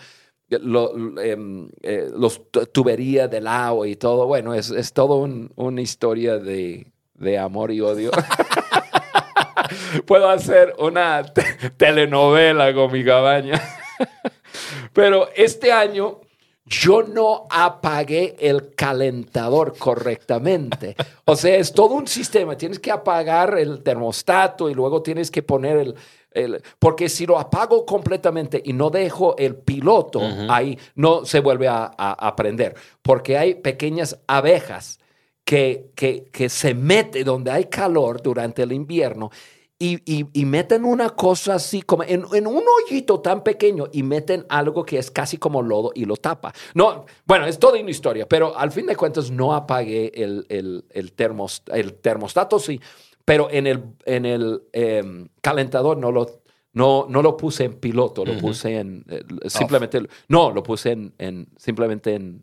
[0.57, 4.27] em, eh, los tu- tuberías del agua y todo.
[4.27, 8.11] Bueno, es, es todo un- una historia de, de amor y odio.
[10.07, 13.61] Puedo hacer una te- telenovela con mi cabaña.
[14.93, 16.21] Pero este año
[16.65, 20.97] yo no apagué el calentador correctamente.
[21.25, 22.57] O sea, es todo un sistema.
[22.57, 25.95] Tienes que apagar el termostato y luego tienes que poner el...
[26.35, 31.69] el- porque si lo apago completamente y no dejo el piloto ahí, no se vuelve
[31.69, 32.75] a, a- a prender.
[33.03, 34.99] Porque hay pequeñas abejas
[35.45, 39.31] que, que, que se mete donde hay calor durante el invierno
[39.79, 44.05] y, y- y meten una cosa así como en, en un hoyito tan pequeño y
[44.05, 46.53] meten algo que es casi como lodo y lo tapa.
[46.75, 50.85] No, bueno, es toda una historia, pero al fin de cuentas no apagué el, el,
[50.91, 52.81] el, termos- el termostato, sí,
[53.25, 58.25] pero en el, en el em, calentador no lo, no, no lo puse en piloto,
[58.25, 62.43] lo puse en eh, simplemente, no, lo puse en, en- simplemente en,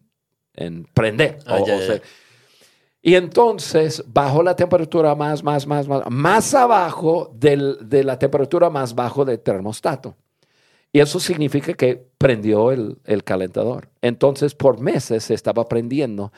[0.56, 1.40] en prender.
[1.46, 2.02] Ah, o- o sea,
[3.02, 8.70] y entonces bajó la temperatura más, más, más, más, más abajo del- de la temperatura
[8.70, 10.16] más bajo del termostato.
[10.92, 13.90] Y eso significa que prendió el, el calentador.
[14.02, 16.32] Entonces, por meses se estaba prendiendo.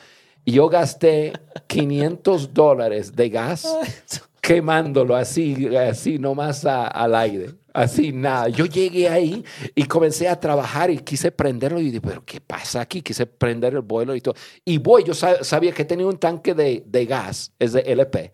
[0.44, 1.32] Y yo gasté
[1.68, 3.64] 500 dólares de gas
[4.42, 7.54] quemándolo así, así nomás a- al aire.
[7.72, 8.48] Así, nada.
[8.48, 9.42] Yo llegué ahí
[9.74, 13.00] y comencé a trabajar y quise prenderlo y dije, pero ¿qué pasa aquí?
[13.00, 14.34] Quise prender el boiler y todo.
[14.64, 18.32] Y voy, yo sabía que tenía un tanque de, de gas, es de LP,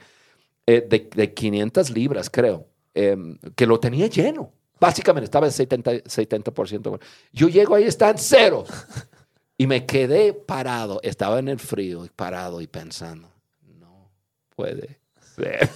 [0.66, 4.50] eh, de, de, 500 libras, creo, em, que lo tenía lleno.
[4.80, 6.98] Básicamente estaba en 70%, 70%.
[7.32, 8.68] Yo llego ahí, están ceros.
[9.58, 13.28] Y me quedé parado, estaba en el frío, parado y pensando,
[13.78, 14.10] no
[14.56, 15.00] puede
[15.36, 15.68] ser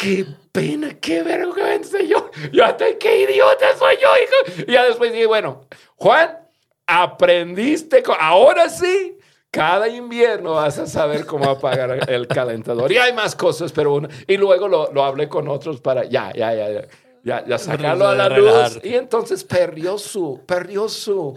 [0.00, 1.98] qué pena, qué vergüenza.
[2.00, 4.64] Yo, yo hasta qué idiota soy yo, hijo.
[4.66, 6.38] Y ya después dije, bueno, Juan,
[6.86, 9.18] aprendiste, ahora sí,
[9.50, 12.90] cada invierno vas a saber cómo apagar el calentador.
[12.90, 16.32] Y hay más cosas, pero uno, y luego lo, lo hablé con otros para, ya,
[16.34, 16.82] ya, ya, ya,
[17.22, 18.80] ya, ya sacarlo a la luz.
[18.82, 21.36] Y entonces perdió su, perdió su,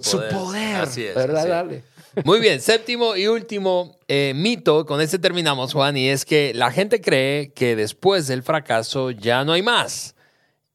[0.00, 0.76] su poder.
[0.76, 1.46] Así es, ¿verdad?
[1.46, 1.84] Dale.
[2.24, 6.70] Muy bien, séptimo y último eh, mito, con este terminamos, Juan, y es que la
[6.70, 10.14] gente cree que después del fracaso ya no hay más.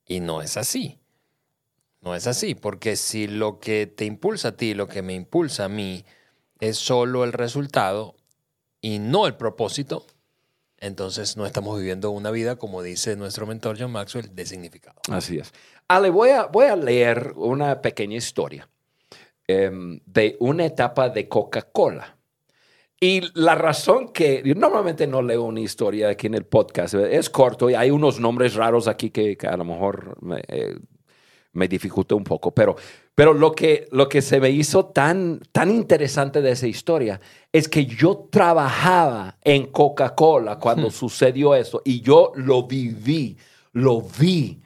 [0.05, 0.99] Y no es así.
[2.01, 5.65] No es así, porque si lo que te impulsa a ti, lo que me impulsa
[5.65, 6.03] a mí,
[6.59, 8.15] es solo el resultado
[8.81, 10.05] y no el propósito,
[10.77, 14.99] entonces no estamos viviendo una vida, como dice nuestro mentor John Maxwell, de significado.
[15.09, 15.53] Así es.
[15.87, 18.67] Ale, voy a, voy a leer una pequeña historia.
[19.45, 22.17] Em, de una etapa de Coca-Cola.
[22.97, 27.69] Y la razón que normalmente no leo una historia aquí en el podcast es corto
[27.69, 30.77] y hay unos nombres raros aquí que, a lo mejor me, eh,
[31.51, 32.77] me, dificulta un poco, pero,
[33.13, 37.19] pero lo, que, lo que se me hizo tan, tan interesante de esa historia
[37.51, 40.91] es que yo trabajaba en Coca-Cola cuando hmm.
[40.91, 43.37] sucedió eso y yo lo viví,
[43.73, 44.61] lo vi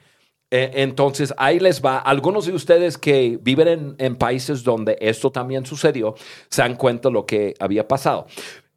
[0.50, 1.98] eh, entonces, ahí les va.
[1.98, 6.14] Algunos de ustedes que viven en, países donde esto también sucedió,
[6.48, 8.26] se dan cuenta lo que había pasado.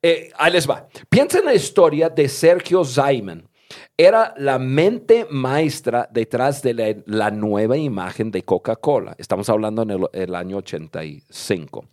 [0.02, 0.88] Eh, ahí les va.
[1.10, 3.48] Piensen en la historia de Sergio Zayman.
[3.96, 9.16] Era la mente maestra detrás de la, nueva imagen de Coca-Cola.
[9.18, 11.86] Estamos hablando en el, año 85.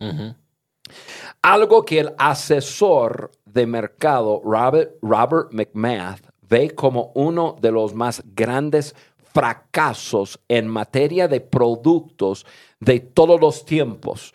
[1.42, 8.22] Algo que el asesor de mercado Robert, Robert McMath ve como uno de los más
[8.34, 8.94] grandes
[9.38, 12.44] fracasos en materia de productos
[12.80, 14.34] de todos los tiempos.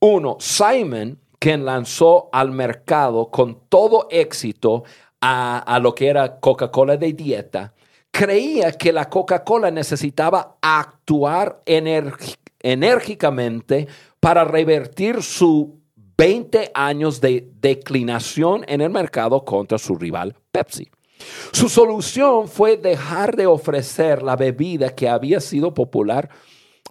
[0.00, 4.82] Uno, Simon, quien lanzó al mercado con todo éxito
[5.20, 7.74] a, lo que era Coca-Cola de dieta,
[8.10, 13.86] creía que la Coca-Cola necesitaba actuar enérgicamente
[14.18, 15.78] para revertir su
[16.18, 20.90] 20 años de declinación en el mercado contra su rival Pepsi.
[21.52, 26.28] Su solución fue dejar de ofrecer la bebida que había sido popular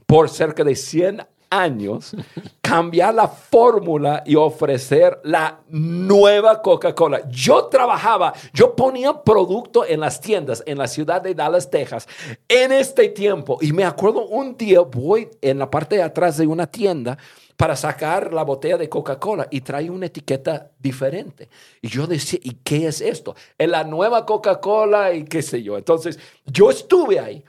[0.05, 2.15] por cerca de 100 años,
[2.61, 7.29] cambiar la fórmula y ofrecer la nueva Coca-Cola.
[7.29, 12.07] Yo trabajaba, yo ponía producto en las tiendas en la ciudad de Dallas, Texas,
[12.47, 13.59] en este tiempo.
[13.61, 17.17] Y me acuerdo un día voy en la parte de atrás de una tienda
[17.57, 21.49] para sacar la botella de Coca-Cola y trae una etiqueta diferente.
[21.81, 23.35] Y yo decía, ¿y qué es esto?
[23.57, 25.77] Es la nueva Coca-Cola y qué sé yo.
[25.77, 27.43] Entonces, yo estuve ahí.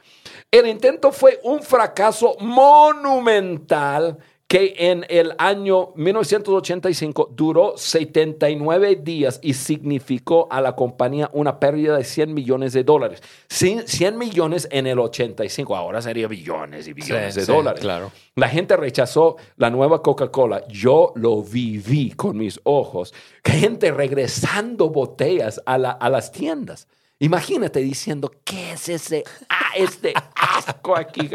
[0.51, 4.19] El intento fue un fracaso monumental
[4.49, 11.97] que en el año 1985 duró 79 días y significó a la compañía una pérdida
[11.97, 13.23] de 100 millones de dólares.
[13.49, 17.81] 100 millones en el 85, ahora sería billones y billones de dólares.
[17.81, 18.13] Claro.
[18.37, 20.67] La gente rechazó la nueva Coca-Cola.
[20.69, 23.15] Yo lo viví con mis ojos.
[23.45, 26.87] Gente regresando botellas a, a las tiendas.
[27.21, 29.25] Imagínate diciendo, ¿qué es ese
[29.77, 31.31] este asco aquí?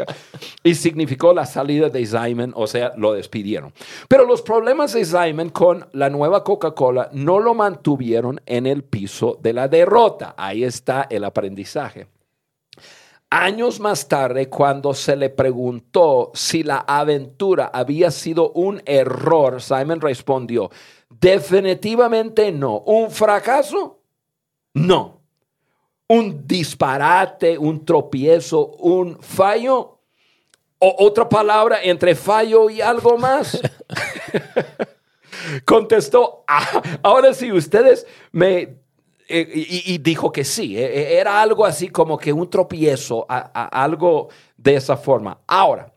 [0.62, 3.72] Y significó la salida de Simon, o sea, lo despidieron.
[4.08, 9.38] Pero los problemas de Simon con la nueva Coca-Cola no lo mantuvieron en el piso
[9.42, 10.34] de la derrota.
[10.36, 12.08] Ahí está el aprendizaje.
[13.30, 20.00] Años más tarde, cuando se le preguntó si la aventura había sido un error, Simon
[20.00, 20.70] respondió,
[21.08, 22.78] definitivamente no.
[22.80, 24.00] ¿Un fracaso?
[24.74, 25.19] No
[26.10, 30.00] un disparate, un tropiezo, un fallo,
[30.80, 33.60] o otra palabra entre fallo y algo más.
[35.64, 38.80] Contestó, ah, ahora sí, ustedes me...
[39.28, 39.46] Eh,
[39.86, 44.74] y, dijo que sí, eh, eh, era algo así como que un tropiezo, algo de
[44.74, 45.38] esa forma.
[45.46, 45.94] Ahora,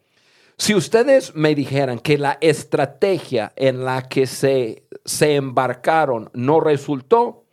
[0.56, 7.46] si ustedes me dijeran que la estrategia en la que se, se embarcaron no resultó,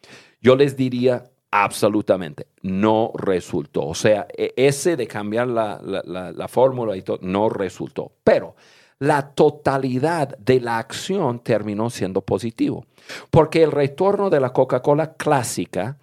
[0.42, 3.86] yo les diría, Absolutamente, no resultó.
[3.86, 8.12] O sea, e, ese de cambiar la, fórmula y todo, no resultó.
[8.22, 8.54] Pero
[9.00, 12.86] la totalidad de la acción terminó siendo positivo,
[13.30, 15.98] porque el retorno de la Coca-Cola clásica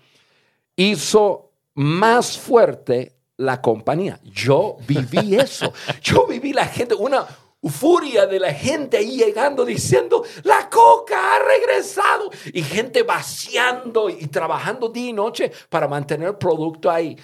[0.75, 4.19] hizo más fuerte la compañía.
[4.23, 5.71] Yo viví eso.
[6.01, 7.25] Yo viví la gente, una
[7.63, 12.29] furia de la gente ahí llegando diciendo, la coca ha regresado.
[12.53, 17.17] Y gente vaciando y trabajando día y noche para mantener el producto ahí.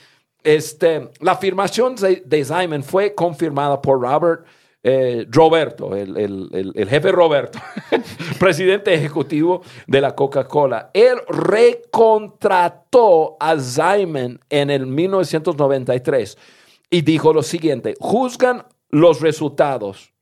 [0.43, 4.45] Este, la afirmación de, Simon fue confirmada por Robert
[4.85, 7.57] eh, Roberto, el, jefe Roberto,
[8.39, 10.91] presidente ejecutivo de la Coca-Cola.
[10.93, 12.67] Él recontrató
[13.39, 16.37] a Simon en el 1993
[16.89, 20.12] y dijo lo siguiente, juzgan los resultados,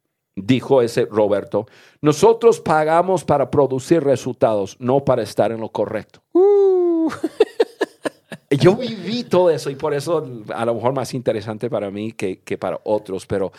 [0.43, 1.67] dijo ese Roberto.
[2.01, 6.21] Nosotros pagamos para producir resultados, no para estar en lo correcto.
[6.33, 7.09] Uh.
[8.49, 12.39] Yo viví todo eso y por eso a lo mejor más interesante para mí que,
[12.39, 13.51] que para otros, pero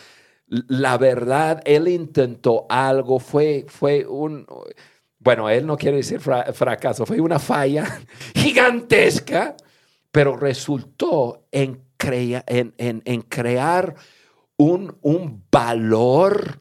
[0.47, 4.45] la verdad, él intentó algo, fue, fue un,
[5.19, 8.01] bueno, él no quiere decir fracaso, fue una falla
[8.35, 9.55] gigantesca,
[10.11, 13.95] pero resultó en, en, crear
[14.57, 16.59] un, un valor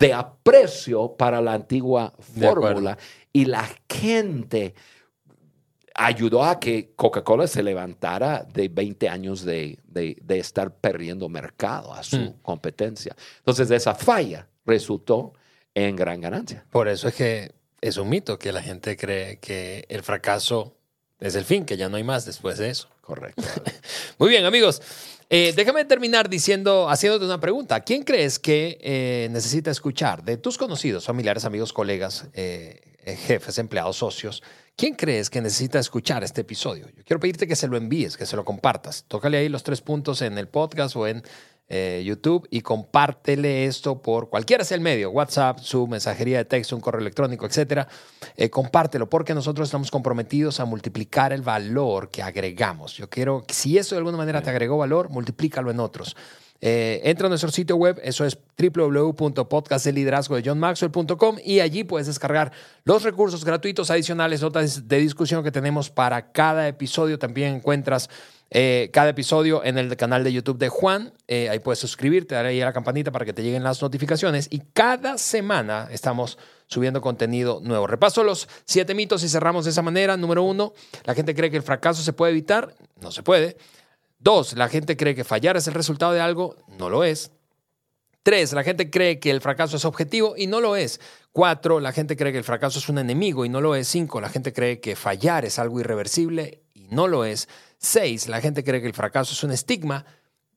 [0.00, 2.98] de aprecio para la antigua fórmula
[3.32, 4.74] y la gente
[5.94, 9.78] ayudó a que Coca-Cola se levantara de 20 años de,
[10.28, 12.34] estar perdiendo mercado a su hmm.
[12.40, 13.14] competencia.
[13.38, 15.34] Entonces, esa falla resultó
[15.74, 16.64] en gran ganancia.
[16.70, 20.79] Por eso es que es un mito que la gente cree que el fracaso
[21.20, 22.88] es el fin, que ya no hay más después de eso.
[23.02, 23.42] Correcto.
[24.18, 24.80] Muy bien, amigos.
[25.28, 27.80] Eh, déjame terminar diciendo, haciéndote una pregunta.
[27.80, 32.80] ¿Quién crees que eh, necesita escuchar de tus conocidos, familiares, amigos, colegas, eh,
[33.26, 34.42] jefes, empleados, socios?
[34.76, 36.86] ¿Quién crees que necesita escuchar este episodio?
[36.96, 39.04] Yo quiero pedirte que se lo envíes, que se lo compartas.
[39.08, 41.22] Tócale ahí los tres puntos en el podcast o en
[41.72, 46.74] eh, YouTube y compártele esto por cualquiera sea el medio, WhatsApp, su mensajería de texto,
[46.74, 47.86] un correo electrónico, etcétera.
[48.36, 52.96] Eh, compártelo porque nosotros estamos comprometidos a multiplicar el valor que agregamos.
[52.96, 56.16] Yo quiero, si eso de alguna manera te agregó valor, multiplícalo en otros.
[56.60, 62.50] Eh, entra a nuestro sitio web, eso es www.podcastdeliderazgo.com y allí puedes descargar
[62.84, 67.16] los recursos gratuitos adicionales, notas de discusión que tenemos para cada episodio.
[67.18, 68.10] También encuentras
[68.50, 71.12] eh, cada episodio en el canal de YouTube de Juan.
[71.28, 74.48] Eh, ahí puedes suscribirte, darle ahí a la campanita para que te lleguen las notificaciones.
[74.50, 76.36] Y cada semana estamos
[76.66, 77.86] subiendo contenido nuevo.
[77.86, 80.16] Repaso los siete mitos y cerramos de esa manera.
[80.16, 80.72] Número uno,
[81.04, 82.74] la gente cree que el fracaso se puede evitar.
[83.00, 83.56] No se puede.
[84.18, 87.30] Dos, la gente cree que fallar es el resultado de algo, no lo es.
[88.22, 91.00] Tres, la gente cree que el fracaso es objetivo y no lo es.
[91.32, 93.88] Cuatro, la gente cree que el fracaso es un enemigo y no lo es.
[93.88, 97.48] Cinco, la gente cree que fallar es algo irreversible y no lo es.
[97.82, 100.04] Seis, la gente cree que el fracaso es un estigma,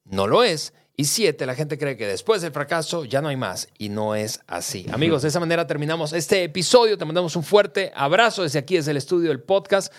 [0.03, 0.73] no lo es.
[0.95, 4.13] Y siete, la gente cree que después del fracaso ya no hay más y no
[4.13, 4.85] es así.
[4.91, 6.97] Amigos, de esa manera terminamos este episodio.
[6.97, 9.91] Te mandamos un fuerte abrazo desde aquí, desde el estudio del podcast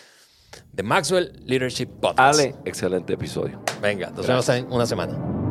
[0.72, 2.38] de Maxwell Leadership Podcast.
[2.38, 3.60] Ale, excelente episodio.
[3.80, 5.43] Venga, nos vemos en una semana.